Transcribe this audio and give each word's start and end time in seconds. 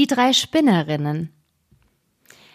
Die 0.00 0.06
drei 0.06 0.32
Spinnerinnen. 0.32 1.28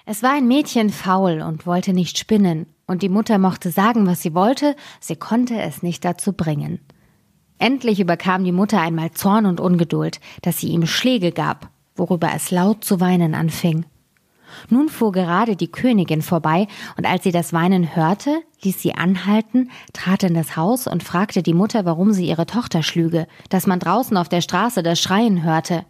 Es 0.08 0.24
war 0.24 0.32
ein 0.32 0.48
Mädchen 0.48 0.90
faul 0.90 1.44
und 1.44 1.68
wollte 1.68 1.94
nicht 1.94 2.18
spinnen, 2.18 2.66
und 2.88 3.04
die 3.04 3.08
Mutter 3.08 3.38
mochte 3.38 3.70
sagen, 3.70 4.08
was 4.08 4.24
sie 4.24 4.34
wollte, 4.34 4.76
sie 5.00 5.16
konnte 5.16 5.62
es 5.62 5.84
nicht 5.84 6.04
dazu 6.04 6.34
bringen. 6.34 6.80
Endlich 7.60 8.00
überkam 8.00 8.44
die 8.46 8.52
Mutter 8.52 8.82
einmal 8.82 9.12
Zorn 9.12 9.46
und 9.46 9.60
Ungeduld, 9.60 10.20
dass 10.42 10.58
sie 10.58 10.70
ihm 10.70 10.88
Schläge 10.88 11.32
gab, 11.32 11.70
worüber 11.96 12.32
es 12.36 12.50
laut 12.50 12.84
zu 12.84 13.00
weinen 13.00 13.36
anfing. 13.36 13.86
Nun 14.72 14.90
fuhr 14.90 15.12
gerade 15.12 15.56
die 15.56 15.72
Königin 15.72 16.24
vorbei, 16.24 16.68
und 16.98 17.06
als 17.06 17.26
sie 17.26 17.32
das 17.32 17.54
Weinen 17.54 17.96
hörte, 17.96 18.42
ließ 18.64 18.82
sie 18.82 18.96
anhalten, 18.96 19.70
trat 19.94 20.24
in 20.24 20.34
das 20.34 20.58
Haus 20.58 20.88
und 20.88 21.04
fragte 21.04 21.44
die 21.44 21.54
Mutter, 21.54 21.86
warum 21.86 22.12
sie 22.12 22.28
ihre 22.28 22.48
Tochter 22.48 22.82
schlüge, 22.82 23.28
dass 23.50 23.68
man 23.68 23.78
draußen 23.78 24.18
auf 24.18 24.30
der 24.30 24.42
Straße 24.42 24.82
das 24.82 25.00
Schreien 25.00 25.44
hörte. 25.44 25.86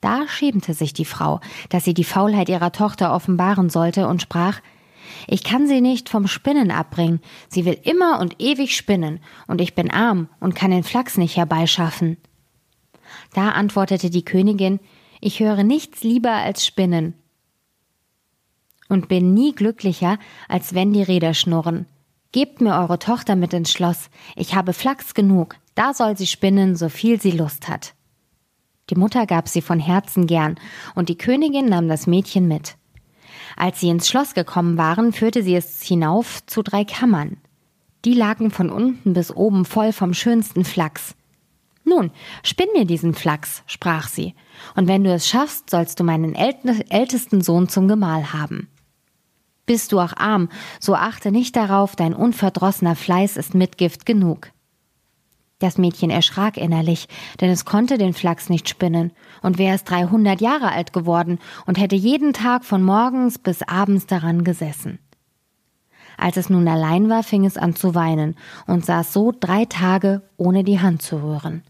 Da 0.00 0.26
schämte 0.28 0.74
sich 0.74 0.92
die 0.92 1.04
Frau, 1.04 1.40
dass 1.68 1.84
sie 1.84 1.94
die 1.94 2.04
Faulheit 2.04 2.48
ihrer 2.48 2.72
Tochter 2.72 3.12
offenbaren 3.12 3.68
sollte 3.68 4.06
und 4.06 4.22
sprach 4.22 4.60
Ich 5.26 5.44
kann 5.44 5.66
sie 5.66 5.80
nicht 5.80 6.08
vom 6.08 6.26
Spinnen 6.26 6.70
abbringen, 6.70 7.20
sie 7.48 7.64
will 7.64 7.78
immer 7.82 8.20
und 8.20 8.40
ewig 8.40 8.76
spinnen, 8.76 9.20
und 9.46 9.60
ich 9.60 9.74
bin 9.74 9.90
arm 9.90 10.28
und 10.40 10.54
kann 10.54 10.70
den 10.70 10.84
Flachs 10.84 11.18
nicht 11.18 11.36
herbeischaffen. 11.36 12.16
Da 13.34 13.50
antwortete 13.50 14.08
die 14.08 14.24
Königin 14.24 14.80
Ich 15.20 15.40
höre 15.40 15.64
nichts 15.64 16.02
lieber 16.02 16.32
als 16.32 16.66
Spinnen, 16.66 17.14
und 18.90 19.08
bin 19.08 19.32
nie 19.32 19.54
glücklicher, 19.54 20.18
als 20.48 20.74
wenn 20.74 20.92
die 20.92 21.02
Räder 21.02 21.32
schnurren. 21.32 21.86
Gebt 22.32 22.60
mir 22.60 22.74
eure 22.74 22.98
Tochter 22.98 23.36
mit 23.36 23.52
ins 23.54 23.72
Schloss, 23.72 24.10
ich 24.36 24.54
habe 24.54 24.72
Flachs 24.72 25.14
genug, 25.14 25.56
da 25.74 25.94
soll 25.94 26.16
sie 26.16 26.26
spinnen, 26.26 26.76
so 26.76 26.88
viel 26.88 27.20
sie 27.20 27.30
Lust 27.30 27.68
hat. 27.68 27.94
Die 28.90 28.96
Mutter 28.96 29.24
gab 29.26 29.48
sie 29.48 29.62
von 29.62 29.78
Herzen 29.78 30.26
gern, 30.26 30.56
und 30.94 31.08
die 31.08 31.16
Königin 31.16 31.66
nahm 31.66 31.88
das 31.88 32.06
Mädchen 32.06 32.48
mit. 32.48 32.76
Als 33.56 33.80
sie 33.80 33.88
ins 33.88 34.08
Schloss 34.08 34.34
gekommen 34.34 34.76
waren, 34.76 35.12
führte 35.12 35.42
sie 35.42 35.54
es 35.54 35.82
hinauf 35.82 36.44
zu 36.46 36.62
drei 36.62 36.84
Kammern. 36.84 37.36
Die 38.04 38.14
lagen 38.14 38.50
von 38.50 38.70
unten 38.70 39.12
bis 39.12 39.34
oben 39.34 39.64
voll 39.64 39.92
vom 39.92 40.14
schönsten 40.14 40.64
Flachs. 40.64 41.14
Nun, 41.84 42.10
spinn 42.42 42.68
mir 42.74 42.84
diesen 42.84 43.14
Flachs, 43.14 43.62
sprach 43.66 44.08
sie, 44.08 44.34
und 44.74 44.88
wenn 44.88 45.04
du 45.04 45.12
es 45.12 45.28
schaffst, 45.28 45.70
sollst 45.70 46.00
du 46.00 46.04
meinen 46.04 46.34
ältesten 46.34 47.42
Sohn 47.42 47.68
zum 47.68 47.88
Gemahl 47.88 48.32
haben. 48.32 48.68
Bist 49.66 49.92
du 49.92 50.00
auch 50.00 50.16
arm, 50.16 50.48
so 50.80 50.94
achte 50.94 51.30
nicht 51.30 51.54
darauf, 51.54 51.94
dein 51.94 52.14
unverdrossener 52.14 52.96
Fleiß 52.96 53.36
ist 53.36 53.54
Mitgift 53.54 54.04
genug. 54.04 54.50
Das 55.60 55.76
Mädchen 55.76 56.08
erschrak 56.08 56.56
innerlich, 56.56 57.06
denn 57.40 57.50
es 57.50 57.66
konnte 57.66 57.98
den 57.98 58.14
Flachs 58.14 58.48
nicht 58.48 58.68
spinnen 58.68 59.12
und 59.42 59.58
wäre 59.58 59.74
es 59.74 59.84
dreihundert 59.84 60.40
Jahre 60.40 60.72
alt 60.72 60.94
geworden 60.94 61.38
und 61.66 61.78
hätte 61.78 61.96
jeden 61.96 62.32
Tag 62.32 62.64
von 62.64 62.82
morgens 62.82 63.38
bis 63.38 63.62
abends 63.62 64.06
daran 64.06 64.42
gesessen. 64.42 64.98
Als 66.16 66.38
es 66.38 66.48
nun 66.48 66.66
allein 66.66 67.10
war, 67.10 67.22
fing 67.22 67.44
es 67.44 67.58
an 67.58 67.76
zu 67.76 67.94
weinen 67.94 68.36
und 68.66 68.86
saß 68.86 69.12
so 69.12 69.32
drei 69.38 69.66
Tage, 69.66 70.22
ohne 70.38 70.64
die 70.64 70.80
Hand 70.80 71.02
zu 71.02 71.22
rühren. 71.22 71.62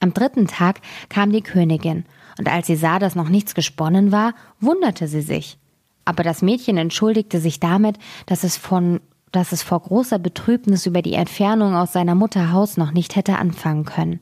Am 0.00 0.12
dritten 0.12 0.48
Tag 0.48 0.80
kam 1.08 1.30
die 1.30 1.42
Königin, 1.42 2.04
und 2.38 2.48
als 2.48 2.66
sie 2.66 2.76
sah, 2.76 2.98
dass 2.98 3.14
noch 3.14 3.28
nichts 3.28 3.54
gesponnen 3.54 4.12
war, 4.12 4.34
wunderte 4.60 5.06
sie 5.08 5.20
sich. 5.20 5.58
Aber 6.04 6.22
das 6.22 6.42
Mädchen 6.42 6.76
entschuldigte 6.76 7.38
sich 7.38 7.60
damit, 7.60 7.98
dass 8.26 8.42
es 8.42 8.56
von 8.56 9.00
dass 9.32 9.52
es 9.52 9.62
vor 9.62 9.80
großer 9.80 10.18
Betrübnis 10.18 10.86
über 10.86 11.02
die 11.02 11.14
Entfernung 11.14 11.74
aus 11.74 11.92
seiner 11.92 12.14
Mutter 12.14 12.52
Haus 12.52 12.76
noch 12.76 12.92
nicht 12.92 13.16
hätte 13.16 13.38
anfangen 13.38 13.84
können. 13.84 14.20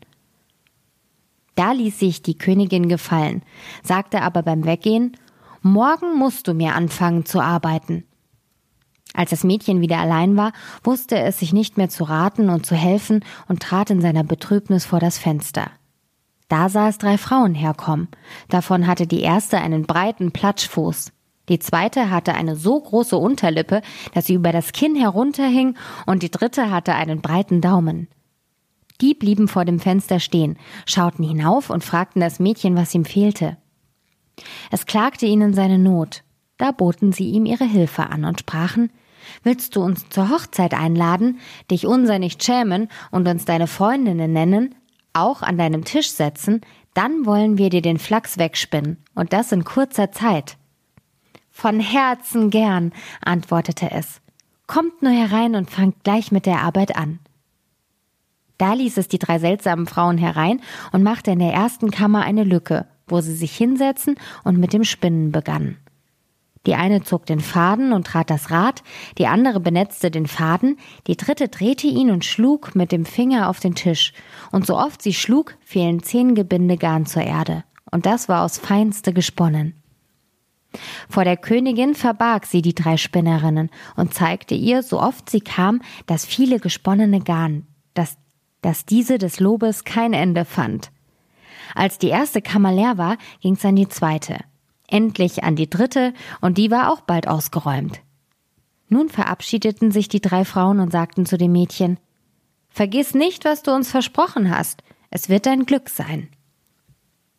Da 1.54 1.72
ließ 1.72 1.98
sich 1.98 2.22
die 2.22 2.38
Königin 2.38 2.88
gefallen, 2.88 3.42
sagte 3.82 4.22
aber 4.22 4.42
beim 4.42 4.64
Weggehen 4.64 5.16
Morgen 5.60 6.16
musst 6.16 6.46
du 6.46 6.54
mir 6.54 6.74
anfangen 6.74 7.26
zu 7.26 7.40
arbeiten. 7.40 8.04
Als 9.12 9.30
das 9.30 9.42
Mädchen 9.42 9.80
wieder 9.80 9.98
allein 9.98 10.36
war, 10.36 10.52
wusste 10.84 11.18
es 11.18 11.40
sich 11.40 11.52
nicht 11.52 11.76
mehr 11.76 11.88
zu 11.88 12.04
raten 12.04 12.50
und 12.50 12.64
zu 12.64 12.76
helfen 12.76 13.24
und 13.48 13.60
trat 13.60 13.90
in 13.90 14.00
seiner 14.00 14.22
Betrübnis 14.22 14.84
vor 14.84 15.00
das 15.00 15.18
Fenster. 15.18 15.70
Da 16.48 16.68
sah 16.68 16.88
es 16.88 16.98
drei 16.98 17.18
Frauen 17.18 17.54
herkommen. 17.54 18.08
Davon 18.48 18.86
hatte 18.86 19.06
die 19.06 19.20
erste 19.20 19.58
einen 19.58 19.82
breiten 19.82 20.30
Platschfuß. 20.30 21.12
Die 21.48 21.58
zweite 21.58 22.10
hatte 22.10 22.34
eine 22.34 22.56
so 22.56 22.80
große 22.80 23.16
Unterlippe, 23.16 23.82
dass 24.12 24.26
sie 24.26 24.34
über 24.34 24.52
das 24.52 24.72
Kinn 24.72 24.94
herunterhing, 24.94 25.76
und 26.06 26.22
die 26.22 26.30
dritte 26.30 26.70
hatte 26.70 26.94
einen 26.94 27.20
breiten 27.20 27.60
Daumen. 27.60 28.08
Die 29.00 29.14
blieben 29.14 29.48
vor 29.48 29.64
dem 29.64 29.78
Fenster 29.78 30.20
stehen, 30.20 30.58
schauten 30.84 31.24
hinauf 31.24 31.70
und 31.70 31.84
fragten 31.84 32.20
das 32.20 32.40
Mädchen, 32.40 32.76
was 32.76 32.94
ihm 32.94 33.04
fehlte. 33.04 33.56
Es 34.70 34.86
klagte 34.86 35.26
ihnen 35.26 35.54
seine 35.54 35.78
Not. 35.78 36.22
Da 36.58 36.72
boten 36.72 37.12
sie 37.12 37.30
ihm 37.30 37.46
ihre 37.46 37.64
Hilfe 37.64 38.08
an 38.10 38.24
und 38.24 38.40
sprachen, 38.40 38.90
Willst 39.42 39.76
du 39.76 39.82
uns 39.82 40.08
zur 40.08 40.30
Hochzeit 40.30 40.74
einladen, 40.74 41.38
dich 41.70 41.86
unser 41.86 42.18
nicht 42.18 42.42
schämen 42.42 42.88
und 43.10 43.28
uns 43.28 43.44
deine 43.44 43.66
Freundinnen 43.66 44.32
nennen, 44.32 44.74
auch 45.12 45.42
an 45.42 45.58
deinem 45.58 45.84
Tisch 45.84 46.10
setzen, 46.10 46.60
dann 46.94 47.26
wollen 47.26 47.58
wir 47.58 47.70
dir 47.70 47.82
den 47.82 47.98
Flachs 47.98 48.38
wegspinnen, 48.38 49.04
und 49.14 49.32
das 49.32 49.52
in 49.52 49.64
kurzer 49.64 50.12
Zeit. 50.12 50.57
Von 51.60 51.80
Herzen 51.80 52.50
gern, 52.50 52.92
antwortete 53.20 53.90
es. 53.90 54.20
Kommt 54.68 55.02
nur 55.02 55.10
herein 55.10 55.56
und 55.56 55.68
fangt 55.68 56.04
gleich 56.04 56.30
mit 56.30 56.46
der 56.46 56.60
Arbeit 56.60 56.94
an. 56.94 57.18
Da 58.58 58.74
ließ 58.74 58.96
es 58.96 59.08
die 59.08 59.18
drei 59.18 59.40
seltsamen 59.40 59.88
Frauen 59.88 60.18
herein 60.18 60.60
und 60.92 61.02
machte 61.02 61.32
in 61.32 61.40
der 61.40 61.52
ersten 61.52 61.90
Kammer 61.90 62.22
eine 62.22 62.44
Lücke, 62.44 62.86
wo 63.08 63.20
sie 63.20 63.34
sich 63.34 63.56
hinsetzen 63.56 64.14
und 64.44 64.60
mit 64.60 64.72
dem 64.72 64.84
Spinnen 64.84 65.32
begannen. 65.32 65.78
Die 66.64 66.76
eine 66.76 67.02
zog 67.02 67.26
den 67.26 67.40
Faden 67.40 67.92
und 67.92 68.06
trat 68.06 68.30
das 68.30 68.52
Rad, 68.52 68.84
die 69.18 69.26
andere 69.26 69.58
benetzte 69.58 70.12
den 70.12 70.28
Faden, 70.28 70.78
die 71.08 71.16
dritte 71.16 71.48
drehte 71.48 71.88
ihn 71.88 72.12
und 72.12 72.24
schlug 72.24 72.76
mit 72.76 72.92
dem 72.92 73.04
Finger 73.04 73.48
auf 73.48 73.58
den 73.58 73.74
Tisch, 73.74 74.12
und 74.52 74.64
so 74.64 74.78
oft 74.78 75.02
sie 75.02 75.12
schlug, 75.12 75.56
fielen 75.64 76.04
zehn 76.04 76.36
Gebinde 76.36 76.76
Garn 76.76 77.04
zur 77.04 77.22
Erde, 77.22 77.64
und 77.90 78.06
das 78.06 78.28
war 78.28 78.44
aus 78.44 78.58
feinste 78.58 79.12
gesponnen. 79.12 79.74
Vor 81.08 81.24
der 81.24 81.36
Königin 81.36 81.94
verbarg 81.94 82.46
sie 82.46 82.62
die 82.62 82.74
drei 82.74 82.96
Spinnerinnen 82.96 83.70
und 83.96 84.14
zeigte 84.14 84.54
ihr, 84.54 84.82
so 84.82 85.00
oft 85.00 85.30
sie 85.30 85.40
kam, 85.40 85.80
das 86.06 86.24
viele 86.24 86.60
gesponnene 86.60 87.20
Garn, 87.20 87.66
dass, 87.94 88.16
dass 88.62 88.84
diese 88.84 89.18
des 89.18 89.40
Lobes 89.40 89.84
kein 89.84 90.12
Ende 90.12 90.44
fand. 90.44 90.90
Als 91.74 91.98
die 91.98 92.08
erste 92.08 92.42
Kammer 92.42 92.72
leer 92.72 92.98
war, 92.98 93.18
ging's 93.40 93.64
an 93.64 93.76
die 93.76 93.88
zweite, 93.88 94.38
endlich 94.86 95.44
an 95.44 95.56
die 95.56 95.68
dritte, 95.68 96.14
und 96.40 96.58
die 96.58 96.70
war 96.70 96.92
auch 96.92 97.02
bald 97.02 97.28
ausgeräumt. 97.28 98.00
Nun 98.88 99.08
verabschiedeten 99.08 99.92
sich 99.92 100.08
die 100.08 100.20
drei 100.22 100.44
Frauen 100.44 100.80
und 100.80 100.92
sagten 100.92 101.26
zu 101.26 101.36
dem 101.36 101.52
Mädchen 101.52 101.98
Vergiss 102.70 103.14
nicht, 103.14 103.44
was 103.44 103.62
du 103.62 103.72
uns 103.72 103.90
versprochen 103.90 104.56
hast, 104.56 104.82
es 105.10 105.28
wird 105.28 105.46
dein 105.46 105.66
Glück 105.66 105.88
sein. 105.88 106.28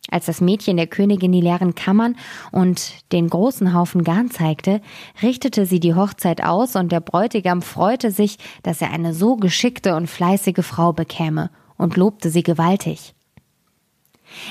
Als 0.08 0.26
das 0.26 0.40
Mädchen 0.40 0.76
der 0.76 0.86
Königin 0.86 1.32
die 1.32 1.40
leeren 1.40 1.74
Kammern 1.74 2.16
und 2.52 3.10
den 3.12 3.28
großen 3.28 3.74
Haufen 3.74 4.02
Garn 4.02 4.30
zeigte, 4.30 4.80
richtete 5.22 5.66
sie 5.66 5.78
die 5.78 5.94
Hochzeit 5.94 6.42
aus 6.42 6.74
und 6.74 6.90
der 6.90 7.00
Bräutigam 7.00 7.62
freute 7.62 8.10
sich, 8.10 8.38
dass 8.62 8.80
er 8.80 8.90
eine 8.90 9.14
so 9.14 9.36
geschickte 9.36 9.94
und 9.94 10.08
fleißige 10.08 10.64
Frau 10.64 10.92
bekäme 10.92 11.50
und 11.76 11.96
lobte 11.96 12.30
sie 12.30 12.42
gewaltig. 12.42 13.14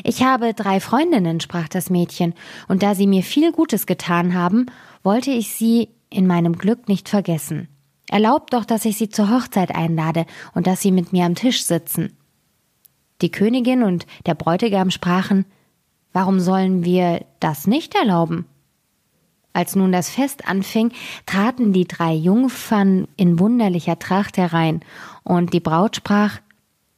Ich 0.04 0.24
habe 0.24 0.54
drei 0.54 0.80
Freundinnen, 0.80 1.40
sprach 1.40 1.70
das 1.70 1.90
Mädchen, 1.90 2.34
und 2.68 2.84
da 2.84 2.96
sie 2.96 3.08
mir 3.08 3.24
viel 3.24 3.52
Gutes 3.52 3.86
getan 3.86 4.34
haben, 4.34 4.68
wollte 5.04 5.32
ich 5.32 5.54
sie 5.54 5.90
in 6.10 6.28
meinem 6.28 6.58
Glück 6.58 6.88
nicht 6.88 7.10
vergessen. 7.10 7.70
Erlaubt 8.10 8.54
doch, 8.54 8.66
dass 8.66 8.86
ich 8.86 8.98
sie 8.98 9.10
zur 9.10 9.30
Hochzeit 9.30 9.74
einlade 9.74 10.26
und 10.54 10.68
dass 10.68 10.82
sie 10.82 10.92
mit 10.92 11.14
mir 11.14 11.26
am 11.26 11.36
Tisch 11.36 11.64
sitzen. 11.64 12.18
Die 13.22 13.32
Königin 13.32 13.84
und 13.84 14.06
der 14.26 14.36
Bräutigam 14.36 14.92
sprachen 14.92 15.46
Warum 16.12 16.40
sollen 16.40 16.84
wir 16.84 17.26
das 17.40 17.68
nicht 17.68 17.94
erlauben? 17.96 18.46
Als 19.54 19.76
nun 19.76 19.92
das 19.92 20.10
Fest 20.10 20.48
anfing, 20.48 20.92
traten 21.26 21.74
die 21.74 21.88
drei 21.88 22.14
Jungfern 22.14 23.08
in 23.16 23.40
wunderlicher 23.40 24.00
Tracht 24.00 24.38
herein, 24.38 24.82
und 25.24 25.54
die 25.54 25.60
Braut 25.60 25.98
sprach 25.98 26.40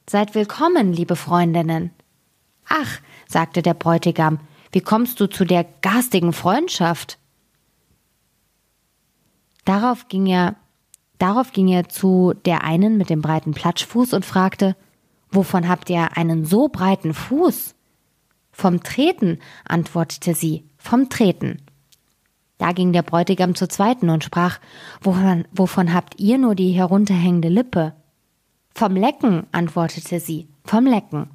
Seid 0.08 0.34
willkommen, 0.34 0.92
liebe 0.92 1.16
Freundinnen. 1.16 1.90
Ach, 2.68 3.00
sagte 3.26 3.62
der 3.62 3.74
Bräutigam, 3.74 4.40
wie 4.70 4.80
kommst 4.80 5.20
du 5.20 5.28
zu 5.28 5.44
der 5.44 5.64
garstigen 5.82 6.32
Freundschaft? 6.32 7.18
Darauf 9.64 10.08
ging 10.08 10.26
er, 10.26 10.56
darauf 11.18 11.52
ging 11.52 11.68
er 11.68 11.88
zu 11.88 12.34
der 12.44 12.64
einen 12.64 12.96
mit 12.96 13.10
dem 13.10 13.22
breiten 13.22 13.52
Platschfuß 13.52 14.12
und 14.12 14.24
fragte, 14.24 14.76
Wovon 15.32 15.68
habt 15.68 15.88
ihr 15.90 16.16
einen 16.16 16.44
so 16.44 16.68
breiten 16.68 17.14
Fuß? 17.14 17.74
Vom 18.52 18.82
Treten, 18.82 19.38
antwortete 19.64 20.34
sie, 20.34 20.64
vom 20.76 21.08
Treten. 21.08 21.62
Da 22.58 22.72
ging 22.72 22.92
der 22.92 23.02
Bräutigam 23.02 23.54
zur 23.54 23.68
zweiten 23.68 24.10
und 24.10 24.22
sprach, 24.22 24.60
wovon, 25.00 25.46
wovon 25.50 25.92
habt 25.92 26.20
ihr 26.20 26.38
nur 26.38 26.54
die 26.54 26.70
herunterhängende 26.70 27.48
Lippe? 27.48 27.94
Vom 28.74 28.94
Lecken, 28.94 29.46
antwortete 29.52 30.20
sie, 30.20 30.48
vom 30.64 30.86
Lecken. 30.86 31.30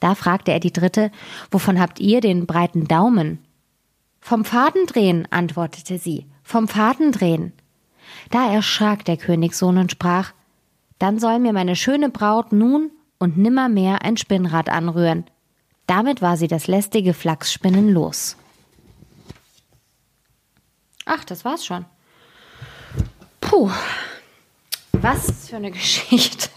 Da 0.00 0.14
fragte 0.14 0.52
er 0.52 0.60
die 0.60 0.72
dritte, 0.72 1.10
wovon 1.50 1.78
habt 1.78 2.00
ihr 2.00 2.20
den 2.20 2.46
breiten 2.46 2.88
Daumen? 2.88 3.38
Vom 4.20 4.44
Fadendrehen, 4.44 5.28
antwortete 5.30 5.98
sie, 5.98 6.26
vom 6.42 6.66
Fadendrehen. 6.66 7.52
Da 8.30 8.50
erschrak 8.50 9.04
der 9.04 9.16
Königssohn 9.18 9.78
und 9.78 9.92
sprach, 9.92 10.32
dann 10.98 11.18
soll 11.18 11.38
mir 11.38 11.52
meine 11.52 11.76
schöne 11.76 12.10
Braut 12.10 12.52
nun 12.52 12.90
und 13.18 13.36
nimmermehr 13.36 14.02
ein 14.02 14.16
Spinnrad 14.16 14.68
anrühren. 14.68 15.24
Damit 15.86 16.22
war 16.22 16.36
sie 16.36 16.48
das 16.48 16.66
lästige 16.66 17.14
Flachsspinnen 17.14 17.90
los. 17.90 18.36
Ach, 21.04 21.24
das 21.24 21.44
war's 21.44 21.64
schon. 21.64 21.84
Puh, 23.40 23.70
was 24.92 25.48
für 25.48 25.56
eine 25.56 25.70
Geschichte. 25.72 26.50